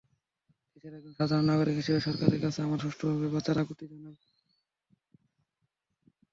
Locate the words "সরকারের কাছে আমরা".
2.01-2.83